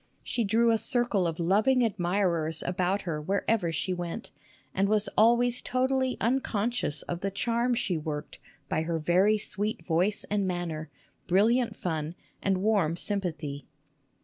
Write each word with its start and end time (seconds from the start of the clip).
She 0.23 0.43
drew 0.43 0.71
a 0.71 0.79
circle 0.79 1.27
of 1.27 1.39
loving 1.39 1.83
admirers 1.85 2.63
about 2.63 3.03
her 3.03 3.21
wherever 3.21 3.71
she 3.71 3.93
went, 3.93 4.31
and 4.73 4.89
was 4.89 5.07
always 5.15 5.61
totally 5.61 6.17
unconscious 6.19 7.03
of 7.03 7.19
the 7.19 7.29
charm 7.29 7.75
she 7.75 7.99
worked 7.99 8.39
by 8.67 8.81
her 8.81 8.97
very 8.97 9.37
sweet 9.37 9.85
voice 9.85 10.23
and 10.23 10.47
manner, 10.47 10.89
bril 11.27 11.45
liant 11.53 11.75
fun, 11.75 12.15
and 12.41 12.63
warm 12.63 12.97
sympathy. 12.97 13.67